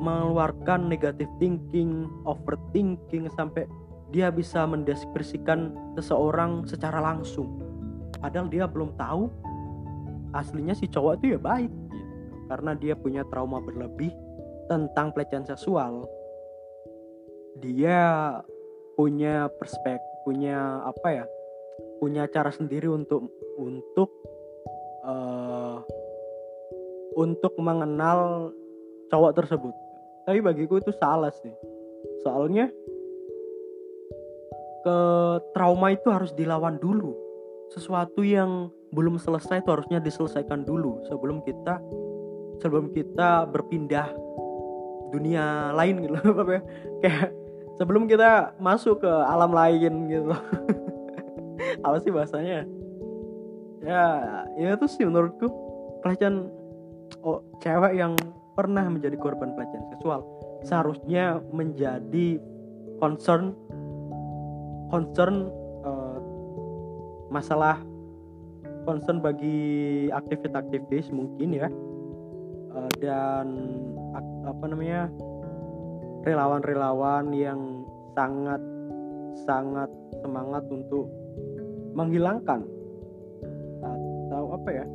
mengeluarkan 0.00 0.88
negatif 0.88 1.28
thinking, 1.38 2.08
overthinking 2.24 3.28
sampai 3.36 3.68
dia 4.10 4.28
bisa 4.30 4.66
mendeskripsikan 4.66 5.74
seseorang 5.98 6.66
secara 6.66 6.98
langsung. 6.98 7.62
Padahal 8.18 8.50
dia 8.50 8.66
belum 8.66 8.94
tahu 8.98 9.30
aslinya 10.34 10.74
si 10.74 10.86
cowok 10.86 11.22
itu 11.22 11.34
ya 11.34 11.40
baik 11.40 11.70
gitu. 11.70 11.98
Karena 12.50 12.72
dia 12.74 12.94
punya 12.98 13.22
trauma 13.30 13.62
berlebih 13.62 14.10
tentang 14.66 15.14
pelecehan 15.14 15.46
seksual. 15.46 16.06
Dia 17.62 18.38
punya 18.98 19.48
perspektif, 19.58 20.10
punya 20.26 20.84
apa 20.84 21.08
ya? 21.22 21.24
Punya 22.02 22.26
cara 22.28 22.50
sendiri 22.50 22.90
untuk 22.90 23.30
untuk 23.58 24.10
uh, 25.06 25.82
untuk 27.18 27.54
mengenal 27.58 28.50
cowok 29.10 29.34
tersebut 29.34 29.74
tapi 30.24 30.38
bagiku 30.38 30.78
itu 30.78 30.94
salah 30.94 31.34
sih 31.34 31.52
soalnya 32.22 32.70
ke 34.84 34.98
trauma 35.56 35.92
itu 35.92 36.08
harus 36.10 36.32
dilawan 36.34 36.76
dulu. 36.80 37.16
Sesuatu 37.70 38.26
yang 38.26 38.72
belum 38.90 39.20
selesai 39.20 39.62
itu 39.62 39.70
harusnya 39.70 40.02
diselesaikan 40.02 40.66
dulu 40.66 40.98
sebelum 41.06 41.46
kita 41.46 41.78
sebelum 42.58 42.90
kita 42.90 43.46
berpindah 43.46 44.10
dunia 45.14 45.70
lain 45.74 46.02
gitu 46.02 46.14
loh 46.18 46.46
ya. 46.56 46.62
Kayak 47.02 47.28
sebelum 47.78 48.10
kita 48.10 48.58
masuk 48.58 49.02
ke 49.02 49.10
alam 49.10 49.54
lain 49.54 50.10
gitu. 50.10 50.34
Loh 50.34 50.42
apa 51.86 51.96
sih 52.02 52.10
bahasanya? 52.10 52.66
Ya 53.80 54.04
ya 54.58 54.74
itu 54.74 54.86
sih 54.90 55.06
menurutku. 55.06 55.46
Pelecehan 56.00 56.48
oh 57.20 57.44
cewek 57.60 57.92
yang 57.96 58.16
pernah 58.56 58.84
menjadi 58.88 59.16
korban 59.20 59.52
pelecehan 59.56 59.84
seksual 59.94 60.20
seharusnya 60.64 61.40
menjadi 61.52 62.36
concern 63.00 63.56
concern 64.90 65.48
uh, 65.86 66.18
masalah 67.30 67.78
concern 68.84 69.22
bagi 69.22 70.08
aktivis-aktivis 70.10 71.14
mungkin 71.14 71.54
ya. 71.54 71.68
Uh, 72.70 72.90
dan 73.02 73.46
apa 74.46 74.64
namanya 74.66 75.10
relawan-relawan 76.22 77.32
yang 77.34 77.86
sangat 78.14 78.60
sangat 79.46 79.90
semangat 80.20 80.66
untuk 80.68 81.08
menghilangkan 81.94 82.62
atau 83.80 84.44
apa 84.54 84.68
ya 84.70 84.86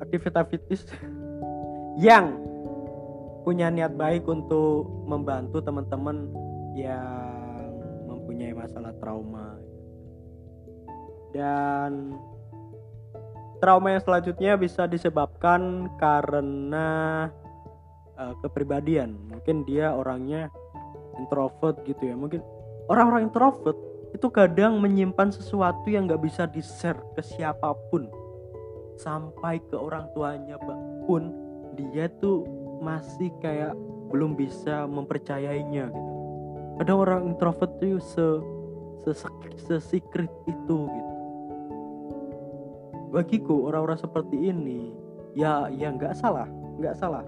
aktivitas 0.00 0.86
yang 2.06 2.40
punya 3.44 3.70
niat 3.70 3.94
baik 3.94 4.26
untuk 4.26 4.88
membantu 5.06 5.62
teman-teman 5.62 6.30
yang 6.74 7.35
mempunyai 8.26 8.58
masalah 8.58 8.90
trauma. 8.98 9.54
Dan 11.30 12.18
trauma 13.62 13.94
yang 13.94 14.02
selanjutnya 14.02 14.58
bisa 14.58 14.90
disebabkan 14.90 15.86
karena 15.94 16.88
uh, 18.18 18.34
kepribadian. 18.42 19.14
Mungkin 19.30 19.62
dia 19.62 19.94
orangnya 19.94 20.50
introvert 21.22 21.86
gitu 21.86 22.10
ya. 22.10 22.18
Mungkin 22.18 22.42
orang-orang 22.90 23.30
introvert 23.30 23.78
itu 24.10 24.26
kadang 24.34 24.82
menyimpan 24.82 25.30
sesuatu 25.30 25.86
yang 25.86 26.10
nggak 26.10 26.26
bisa 26.26 26.50
di 26.50 26.58
share 26.66 26.98
ke 27.14 27.22
siapa 27.22 27.78
pun. 27.94 28.10
Sampai 28.98 29.62
ke 29.70 29.78
orang 29.78 30.10
tuanya 30.18 30.58
pun 31.06 31.30
dia 31.78 32.10
tuh 32.18 32.42
masih 32.82 33.30
kayak 33.38 33.78
belum 34.10 34.34
bisa 34.34 34.90
mempercayainya 34.90 35.94
gitu 35.94 36.15
ada 36.76 36.92
orang 36.92 37.32
introvert 37.32 37.72
tuh 37.80 38.00
se 38.00 38.26
se 39.56 39.74
secret 39.80 40.30
itu 40.44 40.76
gitu. 40.90 41.14
Bagiku 43.14 43.70
orang-orang 43.70 43.96
seperti 43.96 44.50
ini 44.50 44.92
ya 45.36 45.70
ya 45.72 45.92
nggak 45.94 46.16
salah 46.18 46.48
nggak 46.76 46.96
salah. 46.96 47.24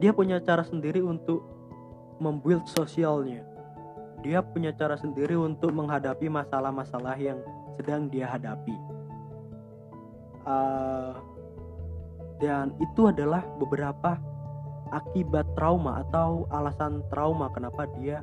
Dia 0.00 0.12
punya 0.12 0.40
cara 0.40 0.64
sendiri 0.64 1.00
untuk 1.04 1.44
membuild 2.20 2.64
sosialnya. 2.68 3.44
Dia 4.24 4.40
punya 4.40 4.72
cara 4.72 4.96
sendiri 4.96 5.36
untuk 5.36 5.72
menghadapi 5.72 6.28
masalah-masalah 6.32 7.16
yang 7.20 7.38
sedang 7.76 8.08
dia 8.08 8.28
hadapi. 8.32 8.76
Uh, 10.46 11.12
dan 12.40 12.72
itu 12.80 13.08
adalah 13.08 13.44
beberapa 13.60 14.16
akibat 14.94 15.44
trauma 15.58 16.06
atau 16.06 16.46
alasan 16.54 17.02
trauma 17.10 17.50
kenapa 17.50 17.90
dia 17.98 18.22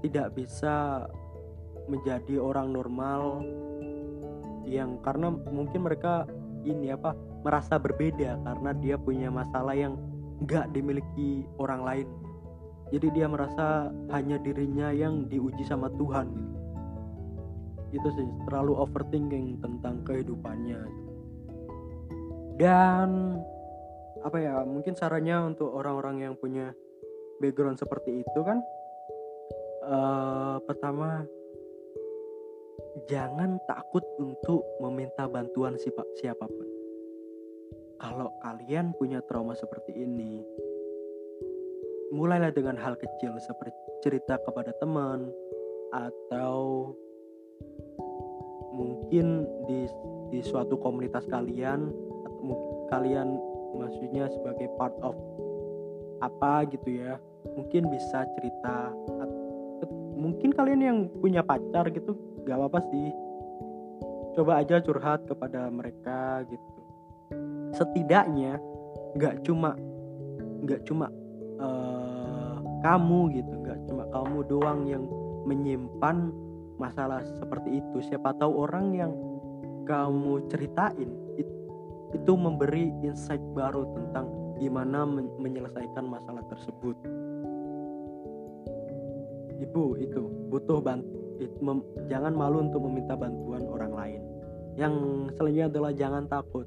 tidak 0.00 0.32
bisa 0.36 1.06
menjadi 1.90 2.38
orang 2.38 2.70
normal 2.70 3.42
yang 4.68 5.00
karena 5.02 5.32
mungkin 5.32 5.82
mereka 5.82 6.28
ini 6.62 6.92
apa 6.92 7.16
merasa 7.42 7.80
berbeda 7.80 8.36
karena 8.44 8.70
dia 8.76 8.96
punya 9.00 9.32
masalah 9.32 9.72
yang 9.72 9.96
nggak 10.44 10.72
dimiliki 10.72 11.44
orang 11.60 11.82
lain. 11.84 12.08
Jadi 12.90 13.06
dia 13.14 13.26
merasa 13.30 13.88
hanya 14.10 14.36
dirinya 14.42 14.90
yang 14.90 15.30
diuji 15.30 15.62
sama 15.62 15.86
Tuhan. 15.94 16.26
Itu 17.94 18.08
sih 18.14 18.26
terlalu 18.50 18.74
overthinking 18.82 19.62
tentang 19.62 20.02
kehidupannya. 20.02 20.80
Dan 22.58 23.40
apa 24.20 24.36
ya 24.36 24.60
mungkin 24.68 24.92
sarannya 24.92 25.54
untuk 25.54 25.72
orang-orang 25.72 26.28
yang 26.28 26.34
punya 26.36 26.76
background 27.40 27.80
seperti 27.80 28.20
itu 28.20 28.40
kan 28.44 28.60
uh, 29.90 30.56
pertama 30.64 31.26
jangan 33.10 33.58
takut 33.66 34.02
untuk 34.22 34.62
meminta 34.78 35.26
bantuan 35.26 35.74
siapa 36.16 36.46
pun. 36.46 36.68
Kalau 38.00 38.32
kalian 38.40 38.96
punya 38.96 39.20
trauma 39.28 39.52
seperti 39.52 39.92
ini 39.92 40.40
mulailah 42.10 42.50
dengan 42.50 42.74
hal 42.74 42.98
kecil 42.98 43.38
seperti 43.38 43.78
cerita 44.02 44.34
kepada 44.42 44.74
teman 44.82 45.30
atau 45.94 46.90
mungkin 48.74 49.46
di 49.70 49.86
di 50.34 50.40
suatu 50.42 50.74
komunitas 50.78 51.26
kalian 51.30 51.90
atau 52.26 52.86
kalian 52.90 53.38
maksudnya 53.78 54.26
sebagai 54.30 54.66
part 54.74 54.94
of 55.06 55.14
apa 56.18 56.66
gitu 56.70 56.98
ya 56.98 57.18
mungkin 57.54 57.86
bisa 57.90 58.26
cerita 58.38 58.90
mungkin 60.20 60.52
kalian 60.52 60.80
yang 60.84 60.98
punya 61.24 61.40
pacar 61.40 61.88
gitu 61.88 62.12
gak 62.44 62.60
apa-apa 62.60 62.84
sih. 62.92 63.08
Coba 64.36 64.60
aja 64.60 64.78
curhat 64.84 65.24
kepada 65.26 65.72
mereka 65.72 66.44
gitu. 66.46 66.80
Setidaknya 67.74 68.60
nggak 69.16 69.42
cuma 69.42 69.74
nggak 70.60 70.86
cuma 70.86 71.10
kamu 72.80 73.20
gitu 73.36 73.54
nggak 73.60 73.80
cuma 73.90 74.04
kamu 74.14 74.38
doang 74.46 74.80
yang 74.86 75.04
menyimpan 75.48 76.30
masalah 76.78 77.24
seperti 77.40 77.82
itu. 77.82 77.98
Siapa 78.06 78.36
tahu 78.38 78.64
orang 78.64 78.94
yang 78.94 79.12
kamu 79.88 80.46
ceritain 80.46 81.10
itu 82.14 82.32
memberi 82.34 82.94
insight 83.02 83.42
baru 83.54 83.82
tentang 83.98 84.30
gimana 84.62 85.02
menyelesaikan 85.40 86.06
masalah 86.06 86.44
tersebut 86.52 86.94
ibu 89.60 90.00
itu 90.00 90.22
butuh 90.48 90.80
bantu 90.80 91.20
jangan 92.08 92.32
malu 92.36 92.66
untuk 92.68 92.84
meminta 92.84 93.16
bantuan 93.16 93.64
orang 93.70 93.92
lain. 93.94 94.20
Yang 94.76 94.94
selanjutnya 95.36 95.68
adalah 95.72 95.92
jangan 95.96 96.24
takut. 96.28 96.66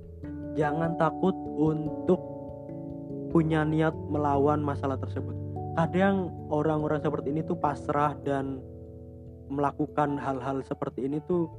Jangan 0.53 0.91
takut 0.97 1.35
untuk 1.57 2.21
punya 3.33 3.65
niat 3.65 3.93
melawan 4.09 4.61
masalah 4.61 4.97
tersebut. 5.01 5.33
Kadang 5.73 6.29
orang-orang 6.53 7.01
seperti 7.01 7.33
ini 7.33 7.41
tuh 7.41 7.57
pasrah 7.57 8.13
dan 8.21 8.61
melakukan 9.49 10.21
hal-hal 10.21 10.61
seperti 10.61 11.09
ini 11.09 11.17
tuh 11.25 11.49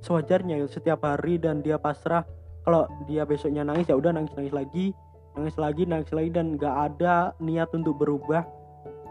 sewajarnya. 0.00 0.64
Setiap 0.68 1.04
hari 1.04 1.36
dan 1.36 1.60
dia 1.60 1.76
pasrah 1.76 2.24
kalau 2.64 2.88
dia 3.08 3.24
besoknya 3.28 3.64
nangis 3.64 3.88
ya 3.88 3.96
udah 3.96 4.12
nangis 4.12 4.32
nangis 4.36 4.52
lagi 4.52 4.86
nangis 5.32 5.56
lagi 5.56 5.82
nangis 5.88 6.12
lagi 6.12 6.28
dan 6.28 6.60
gak 6.60 6.76
ada 6.92 7.32
niat 7.40 7.72
untuk 7.72 7.96
berubah 7.96 8.44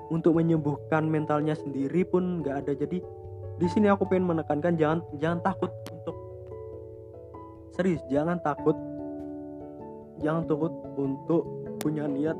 untuk 0.09 0.37
menyembuhkan 0.37 1.05
mentalnya 1.05 1.53
sendiri 1.53 2.05
pun 2.05 2.41
gak 2.41 2.65
ada. 2.65 2.73
Jadi 2.73 3.01
di 3.59 3.67
sini 3.67 3.91
aku 3.91 4.07
pengen 4.07 4.31
menekankan 4.31 4.79
jangan 4.79 4.99
jangan 5.19 5.39
takut 5.43 5.67
untuk 5.91 6.15
serius 7.75 7.99
jangan 8.07 8.39
takut 8.39 8.75
jangan 10.23 10.47
takut 10.47 10.71
untuk 10.95 11.43
punya 11.83 12.07
niat 12.07 12.39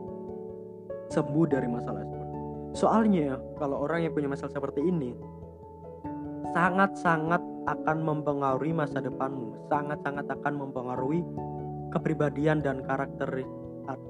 sembuh 1.12 1.46
dari 1.52 1.68
masalah 1.68 2.08
seperti 2.08 2.38
soalnya 2.72 3.36
kalau 3.60 3.84
orang 3.84 4.08
yang 4.08 4.16
punya 4.16 4.32
masalah 4.32 4.56
seperti 4.56 4.80
ini 4.80 5.12
sangat-sangat 6.56 7.44
akan 7.70 7.98
mempengaruhi 8.02 8.74
masa 8.74 8.98
depanmu. 8.98 9.70
Sangat-sangat 9.70 10.26
akan 10.26 10.54
mempengaruhi 10.66 11.22
kepribadian 11.94 12.66
dan 12.66 12.82
karakter 12.82 13.46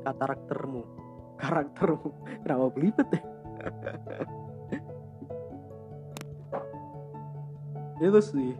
karaktermu. 0.07 0.87
Karaktermu. 1.35 2.09
Kenapa 2.47 2.65
belibet 2.71 3.07
ya 3.11 3.38
itu 7.99 8.19
sih 8.23 8.55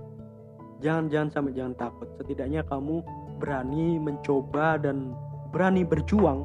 jangan 0.84 1.08
jangan 1.08 1.32
sampai 1.32 1.56
jangan 1.56 1.76
takut 1.80 2.12
setidaknya 2.20 2.60
kamu 2.68 3.00
berani 3.40 3.96
mencoba 4.00 4.80
dan 4.80 5.16
berani 5.56 5.88
berjuang 5.88 6.44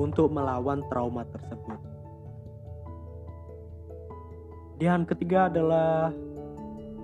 untuk 0.00 0.32
melawan 0.32 0.80
trauma 0.88 1.28
tersebut. 1.28 1.76
Dan 4.80 5.04
ketiga 5.04 5.52
adalah 5.52 6.08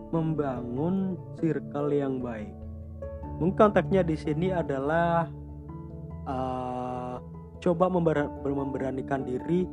membangun 0.09 1.20
circle 1.37 1.92
yang 1.92 2.25
baik. 2.25 2.49
Mungkin 3.37 3.68
konteksnya 3.68 4.01
di 4.01 4.16
sini 4.16 4.49
adalah 4.49 5.29
uh, 6.25 7.20
coba 7.61 7.92
member 7.92 8.25
memberanikan 8.49 9.29
diri 9.29 9.68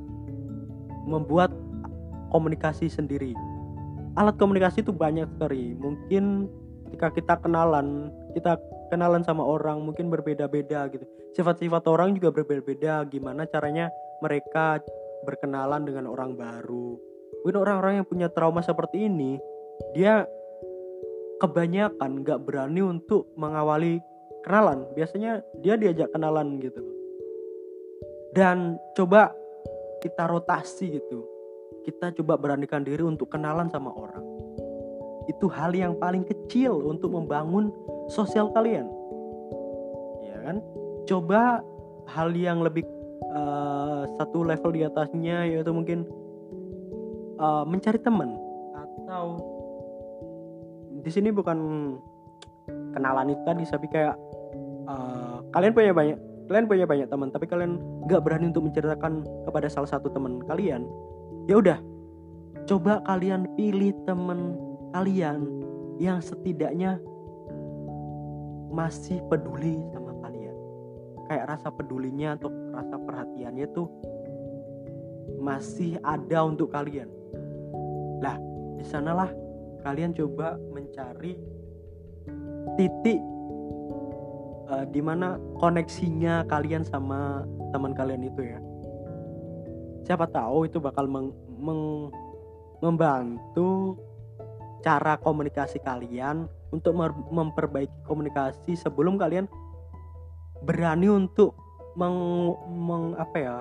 membuat 1.05 1.51
komunikasi 2.33 2.89
sendiri. 2.89 3.37
Alat 4.17 4.37
komunikasi 4.37 4.85
itu 4.85 4.93
banyak 4.93 5.29
sekali. 5.37 5.73
Mungkin 5.77 6.49
ketika 6.89 7.09
kita 7.13 7.33
kenalan, 7.41 8.13
kita 8.37 8.57
kenalan 8.93 9.25
sama 9.25 9.41
orang 9.41 9.81
mungkin 9.81 10.13
berbeda-beda 10.13 10.85
gitu. 10.93 11.05
Sifat-sifat 11.33 11.85
orang 11.89 12.13
juga 12.13 12.29
berbeda-beda. 12.29 13.05
Gimana 13.09 13.49
caranya 13.49 13.89
mereka 14.21 14.77
berkenalan 15.25 15.85
dengan 15.85 16.05
orang 16.05 16.37
baru. 16.37 16.97
Mungkin 17.41 17.57
orang-orang 17.57 17.93
yang 18.01 18.07
punya 18.07 18.29
trauma 18.29 18.61
seperti 18.61 19.09
ini 19.09 19.41
dia 19.97 20.29
kebanyakan 21.41 22.21
nggak 22.21 22.39
berani 22.45 22.81
untuk 22.85 23.33
mengawali 23.33 23.97
kenalan. 24.45 24.85
Biasanya 24.93 25.41
dia 25.65 25.73
diajak 25.73 26.13
kenalan 26.13 26.61
gitu. 26.61 26.85
Dan 28.37 28.77
coba 28.93 29.33
kita 30.03 30.27
rotasi 30.27 30.99
gitu. 30.99 31.23
Kita 31.87 32.11
coba 32.19 32.35
beranikan 32.35 32.83
diri 32.83 32.99
untuk 33.07 33.31
kenalan 33.31 33.71
sama 33.71 33.95
orang. 33.95 34.23
Itu 35.31 35.47
hal 35.47 35.71
yang 35.71 35.95
paling 35.95 36.27
kecil 36.27 36.75
untuk 36.83 37.15
membangun 37.15 37.71
sosial 38.11 38.51
kalian. 38.51 38.83
Ya 40.27 40.37
kan? 40.43 40.57
Coba 41.07 41.63
hal 42.11 42.35
yang 42.35 42.59
lebih 42.59 42.83
uh, 43.31 44.03
satu 44.19 44.43
level 44.43 44.75
di 44.75 44.83
atasnya 44.83 45.47
yaitu 45.47 45.71
mungkin 45.71 46.03
uh, 47.39 47.63
mencari 47.63 47.99
teman. 48.03 48.35
Atau 48.75 49.39
di 51.03 51.11
sini 51.11 51.31
bukan 51.31 51.59
kenalan 52.95 53.31
itu 53.31 53.43
tadi 53.43 53.63
tapi 53.67 53.87
kayak 53.91 54.15
uh, 54.87 55.43
kalian 55.51 55.75
punya 55.75 55.91
banyak 55.91 56.19
kalian 56.47 56.65
punya 56.67 56.86
banyak 56.88 57.08
teman 57.08 57.29
tapi 57.32 57.45
kalian 57.47 57.79
nggak 58.08 58.21
berani 58.23 58.51
untuk 58.51 58.67
menceritakan 58.67 59.23
kepada 59.47 59.67
salah 59.71 59.89
satu 59.89 60.12
teman 60.12 60.43
kalian. 60.43 60.88
Ya 61.47 61.60
udah 61.60 61.79
coba 62.67 63.03
kalian 63.03 63.47
pilih 63.60 63.91
teman 64.08 64.56
kalian 64.95 65.47
yang 65.99 66.19
setidaknya 66.19 66.99
masih 68.73 69.21
peduli 69.29 69.77
sama 69.93 70.17
kalian. 70.25 70.56
Kayak 71.29 71.45
rasa 71.58 71.69
pedulinya 71.69 72.36
atau 72.36 72.49
rasa 72.73 72.95
perhatiannya 72.97 73.67
tuh 73.71 73.88
masih 75.39 75.99
ada 76.03 76.43
untuk 76.43 76.71
kalian. 76.73 77.08
Lah 78.23 78.39
di 78.79 78.86
sanalah 78.88 79.29
kalian 79.84 80.15
coba 80.15 80.56
mencari 80.71 81.36
titik 82.79 83.19
uh, 84.73 84.83
di 84.89 85.01
mana 85.01 85.38
koneksinya 85.62 86.49
kalian 86.49 86.81
sama 86.81 87.45
teman 87.69 87.93
kalian 87.93 88.25
itu 88.25 88.41
ya. 88.41 88.59
Siapa 90.03 90.27
tahu 90.27 90.67
itu 90.67 90.81
bakal 90.81 91.07
meng, 91.07 91.31
meng, 91.62 92.12
membantu 92.83 93.95
cara 94.83 95.15
komunikasi 95.15 95.79
kalian 95.79 96.49
untuk 96.75 96.97
memperbaiki 97.31 98.03
komunikasi 98.03 98.75
sebelum 98.75 99.15
kalian 99.15 99.47
berani 100.67 101.07
untuk 101.07 101.55
meng, 101.95 102.51
meng 102.67 103.15
apa 103.15 103.38
ya 103.39 103.57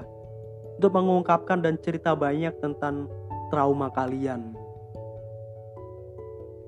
untuk 0.81 0.99
mengungkapkan 0.99 1.63
dan 1.63 1.79
cerita 1.79 2.17
banyak 2.17 2.51
tentang 2.59 3.07
trauma 3.55 3.93
kalian. 3.95 4.57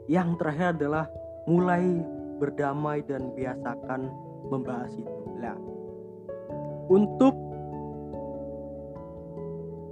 Yang 0.07 0.37
terakhir 0.39 0.79
adalah 0.79 1.09
mulai 1.49 2.05
berdamai 2.39 3.01
dan 3.09 3.33
biasakan 3.33 4.13
membahas 4.49 4.93
itu. 4.95 5.15
Lah. 5.41 5.57
Untuk 6.89 7.35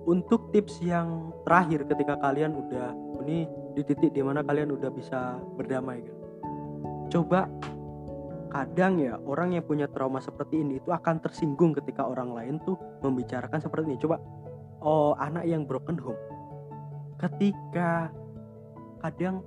untuk 0.02 0.50
tips 0.50 0.82
yang 0.82 1.30
terakhir 1.46 1.86
ketika 1.86 2.18
kalian 2.18 2.58
udah 2.58 2.90
ini 3.22 3.46
di 3.72 3.82
titik 3.86 4.10
di 4.10 4.20
mana 4.20 4.42
kalian 4.42 4.74
udah 4.74 4.90
bisa 4.90 5.38
berdamai 5.54 6.02
kan 6.02 6.16
coba 7.06 7.46
kadang 8.52 9.00
ya 9.00 9.16
orang 9.24 9.56
yang 9.56 9.64
punya 9.64 9.88
trauma 9.88 10.20
seperti 10.20 10.60
ini 10.60 10.76
itu 10.76 10.92
akan 10.92 11.24
tersinggung 11.24 11.72
ketika 11.72 12.04
orang 12.04 12.36
lain 12.36 12.60
tuh 12.68 12.76
membicarakan 13.00 13.64
seperti 13.64 13.88
ini. 13.88 13.96
Coba 13.96 14.20
oh 14.84 15.16
anak 15.16 15.48
yang 15.48 15.64
broken 15.64 15.96
home. 15.96 16.20
Ketika 17.16 18.12
kadang 19.00 19.40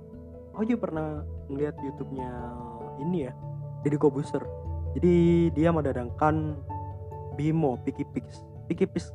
oh 0.58 0.66
juga 0.66 0.90
pernah 0.90 1.08
ngeliat 1.46 1.78
YouTube-nya 1.86 2.30
ini 3.06 3.30
ya 3.30 3.32
jadi 3.86 3.94
Kobuser 3.94 4.42
jadi 4.96 5.52
dia 5.52 5.68
mendatangkan 5.68 6.56
Bimo 7.36 7.76
Piki 7.84 8.00
Pix 8.16 8.40
Piki 8.64 8.88
Pix 8.88 9.12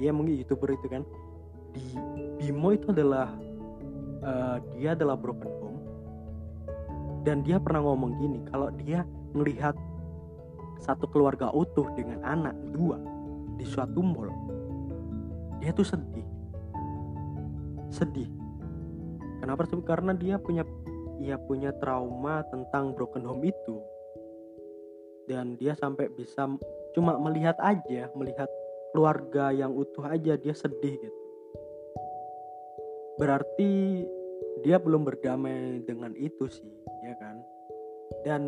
dia 0.00 0.08
mungkin 0.08 0.40
youtuber 0.40 0.72
itu 0.72 0.88
kan. 0.88 1.04
Di 1.76 1.84
Bimo 2.40 2.72
itu 2.72 2.88
adalah 2.88 3.36
uh, 4.24 4.56
dia 4.72 4.96
adalah 4.96 5.20
broken 5.20 5.52
home. 5.60 5.80
Dan 7.28 7.44
dia 7.44 7.60
pernah 7.60 7.84
ngomong 7.84 8.16
gini 8.16 8.40
kalau 8.48 8.72
dia 8.72 9.04
melihat 9.36 9.76
satu 10.80 11.04
keluarga 11.12 11.52
utuh 11.52 11.92
dengan 11.92 12.24
anak 12.24 12.56
dua 12.72 12.96
di 13.60 13.68
suatu 13.68 14.00
mall 14.00 14.32
dia 15.60 15.76
tuh 15.76 15.84
sedih. 15.84 16.24
Sedih. 17.92 18.30
Kenapa? 19.44 19.68
Karena 19.84 20.16
dia 20.16 20.40
punya 20.40 20.64
ia 21.20 21.36
punya 21.36 21.74
trauma 21.76 22.46
tentang 22.48 22.96
broken 22.96 23.26
home 23.26 23.50
itu 23.50 23.76
dan 25.28 25.54
dia 25.60 25.76
sampai 25.76 26.08
bisa 26.08 26.48
cuma 26.96 27.20
melihat 27.20 27.54
aja 27.60 28.08
melihat 28.16 28.48
keluarga 28.96 29.52
yang 29.52 29.76
utuh 29.76 30.08
aja 30.08 30.34
dia 30.40 30.54
sedih 30.56 30.96
gitu. 30.96 31.22
Berarti 33.20 34.02
dia 34.64 34.80
belum 34.80 35.04
berdamai 35.04 35.84
dengan 35.84 36.16
itu 36.16 36.48
sih 36.48 36.72
ya 37.04 37.14
kan? 37.20 37.36
Dan 38.24 38.42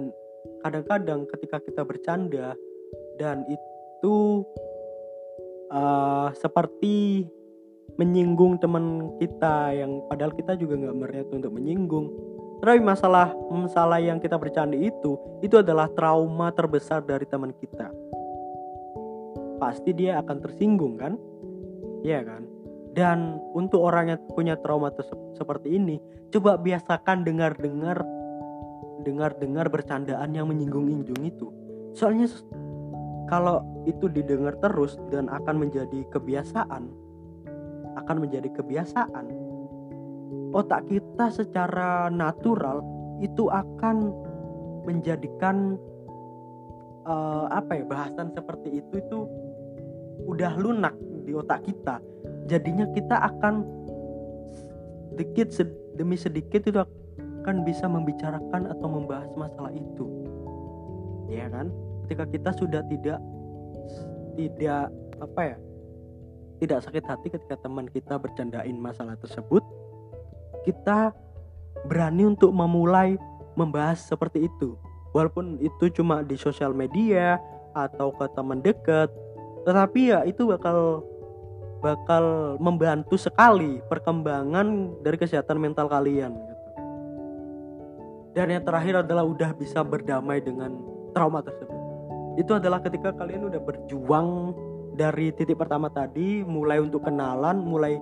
kadang-kadang 0.65 1.29
ketika 1.29 1.61
kita 1.61 1.83
bercanda 1.85 2.57
dan 3.21 3.45
itu 3.45 4.43
uh, 5.69 6.33
seperti 6.33 7.29
menyinggung 8.01 8.57
teman 8.57 9.13
kita 9.21 9.77
yang 9.77 10.01
padahal 10.09 10.33
kita 10.33 10.57
juga 10.57 10.81
nggak 10.81 10.97
melihat 10.97 11.29
untuk 11.37 11.53
menyinggung 11.53 12.09
tapi 12.61 12.79
masalah 12.85 13.33
masalah 13.49 13.97
yang 13.99 14.21
kita 14.21 14.37
bercanda 14.37 14.77
itu 14.77 15.17
itu 15.41 15.57
adalah 15.65 15.89
trauma 15.89 16.53
terbesar 16.53 17.01
dari 17.01 17.25
teman 17.25 17.57
kita. 17.57 17.89
Pasti 19.57 19.97
dia 19.97 20.21
akan 20.21 20.37
tersinggung 20.45 21.01
kan? 21.01 21.17
Iya 22.05 22.21
kan? 22.25 22.43
Dan 22.91 23.41
untuk 23.57 23.81
orang 23.81 24.13
yang 24.13 24.21
punya 24.35 24.59
trauma 24.61 24.93
seperti 25.37 25.79
ini, 25.79 25.97
coba 26.29 26.61
biasakan 26.61 27.23
dengar-dengar 27.25 28.03
dengar-dengar 29.01 29.73
bercandaan 29.73 30.37
yang 30.37 30.51
menyinggung-injung 30.51 31.21
itu. 31.25 31.49
Soalnya 31.97 32.29
kalau 33.31 33.65
itu 33.89 34.11
didengar 34.13 34.59
terus 34.61 35.01
dan 35.09 35.33
akan 35.33 35.65
menjadi 35.65 36.05
kebiasaan, 36.13 36.83
akan 38.05 38.17
menjadi 38.21 38.49
kebiasaan 38.53 39.40
otak 40.51 40.87
kita 40.91 41.31
secara 41.31 42.11
natural 42.11 42.83
itu 43.21 43.47
akan 43.53 44.11
menjadikan 44.89 45.77
uh, 47.05 47.47
apa 47.53 47.81
ya 47.81 47.85
bahasan 47.87 48.33
seperti 48.33 48.81
itu 48.81 48.95
itu 48.99 49.19
udah 50.27 50.57
lunak 50.57 50.97
di 51.25 51.33
otak 51.37 51.65
kita. 51.65 52.01
Jadinya 52.49 52.89
kita 52.97 53.17
akan 53.21 53.63
sedikit 55.15 55.53
demi 55.95 56.17
sedikit 56.17 56.65
itu 56.65 56.81
akan 56.81 57.63
bisa 57.63 57.87
membicarakan 57.87 58.69
atau 58.73 58.89
membahas 58.89 59.31
masalah 59.37 59.73
itu. 59.73 60.07
Ya 61.31 61.47
kan? 61.53 61.71
Ketika 62.07 62.25
kita 62.27 62.51
sudah 62.59 62.83
tidak 62.91 63.21
tidak 64.35 64.91
apa 65.21 65.55
ya 65.55 65.57
tidak 66.61 66.79
sakit 66.85 67.05
hati 67.09 67.29
ketika 67.33 67.57
teman 67.61 67.89
kita 67.89 68.21
bercandain 68.21 68.77
masalah 68.77 69.17
tersebut 69.21 69.65
kita 70.67 71.15
berani 71.89 72.29
untuk 72.29 72.53
memulai 72.53 73.17
membahas 73.57 74.01
seperti 74.01 74.47
itu 74.47 74.77
walaupun 75.17 75.59
itu 75.59 75.91
cuma 75.91 76.23
di 76.23 76.37
sosial 76.37 76.77
media 76.77 77.41
atau 77.73 78.13
ke 78.15 78.27
teman 78.37 78.61
dekat 78.61 79.09
tetapi 79.65 80.13
ya 80.13 80.21
itu 80.25 80.49
bakal 80.49 81.05
bakal 81.81 82.57
membantu 82.61 83.17
sekali 83.17 83.81
perkembangan 83.89 85.01
dari 85.01 85.17
kesehatan 85.17 85.57
mental 85.57 85.89
kalian 85.89 86.37
gitu. 86.37 86.65
Dan 88.37 88.47
yang 88.53 88.63
terakhir 88.63 89.03
adalah 89.03 89.27
udah 89.27 89.51
bisa 89.57 89.83
berdamai 89.83 90.39
dengan 90.39 90.77
trauma 91.17 91.43
tersebut. 91.43 91.81
Itu 92.39 92.55
adalah 92.55 92.79
ketika 92.79 93.11
kalian 93.17 93.51
udah 93.51 93.59
berjuang 93.59 94.55
dari 94.95 95.35
titik 95.35 95.59
pertama 95.59 95.91
tadi, 95.91 96.47
mulai 96.47 96.79
untuk 96.79 97.03
kenalan, 97.03 97.59
mulai 97.59 97.99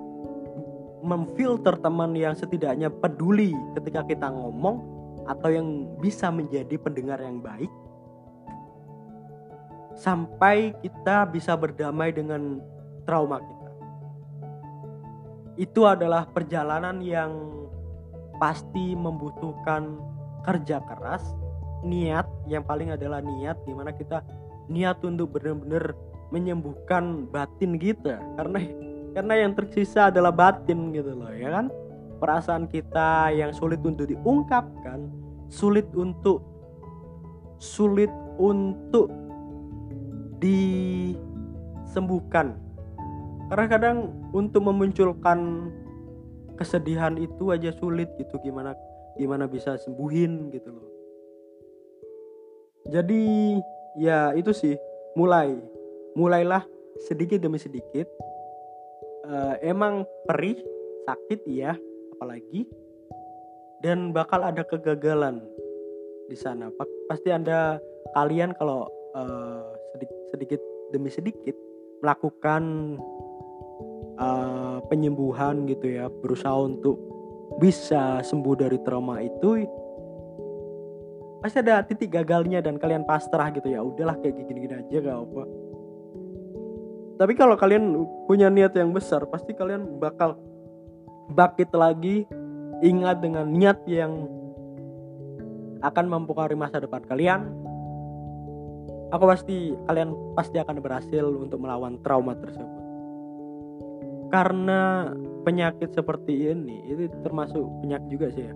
memfilter 1.03 1.79
teman 1.79 2.15
yang 2.15 2.35
setidaknya 2.35 2.91
peduli 2.91 3.55
ketika 3.79 4.03
kita 4.07 4.27
ngomong 4.31 4.83
atau 5.29 5.49
yang 5.53 5.87
bisa 6.01 6.33
menjadi 6.33 6.75
pendengar 6.81 7.21
yang 7.21 7.39
baik 7.39 7.71
sampai 9.99 10.73
kita 10.79 11.27
bisa 11.27 11.59
berdamai 11.59 12.15
dengan 12.15 12.63
trauma 13.03 13.43
kita. 13.43 13.71
Itu 15.59 15.91
adalah 15.91 16.31
perjalanan 16.31 17.03
yang 17.03 17.35
pasti 18.39 18.95
membutuhkan 18.95 19.99
kerja 20.47 20.79
keras, 20.87 21.35
niat 21.83 22.25
yang 22.47 22.63
paling 22.63 22.95
adalah 22.95 23.19
niat 23.19 23.59
di 23.67 23.75
mana 23.75 23.91
kita 23.91 24.23
niat 24.71 25.03
untuk 25.03 25.35
benar-benar 25.35 25.99
menyembuhkan 26.31 27.27
batin 27.33 27.75
kita 27.81 28.23
karena 28.39 28.61
karena 29.19 29.35
yang 29.35 29.59
tersisa 29.59 30.15
adalah 30.15 30.31
batin 30.31 30.95
gitu 30.95 31.19
loh 31.19 31.27
ya 31.35 31.51
kan? 31.51 31.67
Perasaan 32.23 32.71
kita 32.71 33.35
yang 33.35 33.51
sulit 33.51 33.83
untuk 33.83 34.07
diungkapkan 34.07 35.11
sulit 35.51 35.91
untuk 35.97 36.45
sulit 37.59 38.13
untuk 38.39 39.11
disembuhkan. 40.39 42.55
Karena 43.49 43.65
kadang 43.67 44.13
untuk 44.37 44.69
memunculkan 44.71 45.73
kesedihan 46.55 47.19
itu 47.19 47.51
aja 47.51 47.75
sulit 47.75 48.07
gitu 48.23 48.39
gimana 48.45 48.77
gimana 49.19 49.51
bisa 49.51 49.75
sembuhin 49.81 50.55
gitu 50.55 50.71
loh. 50.71 50.87
Jadi 52.87 53.59
ya 53.99 54.31
itu 54.39 54.55
sih 54.55 54.79
mulai 55.19 55.59
mulailah 56.15 56.63
sedikit 57.03 57.43
demi 57.43 57.59
sedikit 57.59 58.07
uh, 59.29 59.55
emang 59.61 60.09
perih 60.25 60.57
sakit 61.05 61.45
ya 61.47 61.77
apalagi. 62.17 62.65
Dan 63.79 64.11
bakal 64.11 64.43
ada 64.43 64.67
kegagalan 64.67 65.39
di 66.27 66.35
sana. 66.35 66.67
Pasti 67.07 67.31
anda 67.31 67.79
kalian 68.11 68.51
kalau 68.59 68.91
uh, 69.15 69.71
sedikit, 69.95 70.19
sedikit 70.35 70.61
demi 70.91 71.11
sedikit 71.15 71.55
melakukan 72.03 72.97
uh, 74.19 74.79
penyembuhan 74.91 75.69
gitu 75.71 75.95
ya 75.95 76.11
berusaha 76.11 76.59
untuk 76.59 76.99
bisa 77.59 78.23
sembuh 78.23 78.55
dari 78.55 78.79
trauma 78.83 79.19
itu 79.23 79.67
pasti 81.39 81.63
ada 81.63 81.83
titik 81.87 82.15
gagalnya 82.15 82.59
dan 82.59 82.79
kalian 82.83 83.07
pasrah 83.07 83.51
gitu 83.55 83.71
ya 83.71 83.83
udahlah 83.83 84.19
kayak 84.19 84.43
gini-gini 84.47 84.75
aja 84.79 84.99
gak 84.99 85.19
apa 85.23 85.43
tapi 87.19 87.35
kalau 87.35 87.59
kalian 87.59 88.07
punya 88.31 88.47
niat 88.47 88.79
yang 88.79 88.95
besar 88.95 89.27
pasti 89.27 89.51
kalian 89.51 89.99
bakal 89.99 90.39
bakit 91.35 91.67
lagi 91.75 92.23
ingat 92.79 93.19
dengan 93.19 93.51
niat 93.51 93.83
yang 93.91 94.31
akan 95.83 96.07
mempengaruhi 96.07 96.55
masa 96.55 96.79
depan 96.79 97.03
kalian. 97.11 97.51
Aku 99.11 99.25
pasti 99.27 99.75
kalian 99.91 100.15
pasti 100.39 100.63
akan 100.63 100.79
berhasil 100.79 101.27
untuk 101.27 101.59
melawan 101.59 101.99
trauma 102.07 102.39
tersebut. 102.39 102.83
Karena 104.31 105.11
penyakit 105.43 105.91
seperti 105.97 106.55
ini 106.55 106.87
itu 106.87 107.11
termasuk 107.27 107.67
penyakit 107.83 108.09
juga 108.15 108.27
sih 108.31 108.47
ya. 108.47 108.55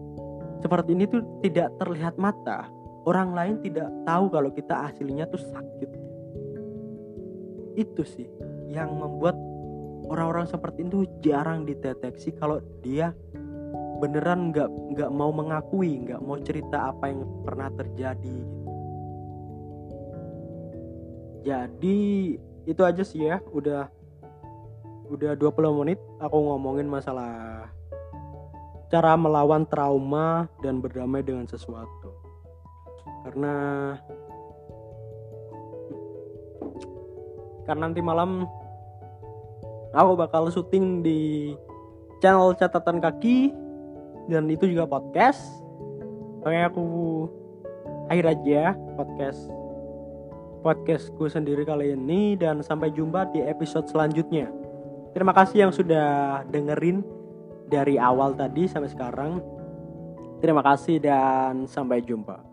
Seperti 0.63 0.95
ini 0.95 1.11
tuh 1.11 1.25
tidak 1.43 1.75
terlihat 1.83 2.15
mata. 2.15 2.71
Orang 3.03 3.35
lain 3.35 3.59
tidak 3.59 3.91
tahu 4.07 4.31
kalau 4.31 4.55
kita 4.55 4.87
aslinya 4.87 5.27
tuh 5.27 5.41
sakit. 5.41 5.91
Itu 7.75 8.05
sih 8.07 8.52
yang 8.73 8.97
membuat 8.97 9.37
orang-orang 10.09 10.49
seperti 10.49 10.89
itu 10.89 11.07
jarang 11.23 11.69
dideteksi 11.69 12.35
kalau 12.37 12.59
dia 12.81 13.15
beneran 14.03 14.51
nggak 14.51 14.67
nggak 14.67 15.11
mau 15.15 15.31
mengakui 15.31 16.03
nggak 16.03 16.19
mau 16.19 16.35
cerita 16.43 16.91
apa 16.91 17.07
yang 17.07 17.23
pernah 17.47 17.71
terjadi 17.71 18.35
gitu. 18.43 18.67
jadi 21.47 22.01
itu 22.67 22.83
aja 22.83 23.03
sih 23.07 23.31
ya 23.31 23.39
udah 23.55 23.87
udah 25.07 25.39
20 25.39 25.79
menit 25.85 26.03
aku 26.19 26.35
ngomongin 26.35 26.91
masalah 26.91 27.71
cara 28.91 29.15
melawan 29.15 29.63
trauma 29.71 30.51
dan 30.67 30.83
berdamai 30.83 31.23
dengan 31.23 31.47
sesuatu 31.47 32.11
karena 33.23 33.55
karena 37.71 37.83
nanti 37.87 38.03
malam 38.03 38.51
aku 39.93 40.13
bakal 40.17 40.49
syuting 40.49 41.05
di 41.05 41.53
channel 42.25 42.57
catatan 42.57 42.99
kaki 42.99 43.53
dan 44.29 44.49
itu 44.49 44.69
juga 44.69 44.89
podcast. 44.89 45.41
Makanya 46.43 46.73
aku 46.73 46.85
akhir 48.11 48.25
aja 48.35 48.63
podcast 48.99 49.47
podcastku 50.63 51.27
sendiri 51.27 51.67
kali 51.67 51.95
ini 51.95 52.39
dan 52.39 52.63
sampai 52.63 52.95
jumpa 52.95 53.31
di 53.35 53.43
episode 53.43 53.91
selanjutnya. 53.91 54.51
Terima 55.13 55.35
kasih 55.35 55.69
yang 55.69 55.73
sudah 55.75 56.41
dengerin 56.49 57.03
dari 57.69 57.99
awal 57.99 58.33
tadi 58.33 58.71
sampai 58.71 58.91
sekarang. 58.91 59.43
Terima 60.39 60.63
kasih 60.63 60.99
dan 60.99 61.67
sampai 61.71 62.03
jumpa 62.03 62.52